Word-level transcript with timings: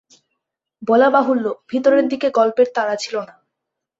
বলা 0.81 1.09
বাহুল্য 1.09 1.45
ভিতরের 1.69 2.05
দিকে 2.07 2.27
গল্পের 2.29 2.67
তাড়া 2.75 2.95
ছিল 2.95 3.15
না। 3.19 3.35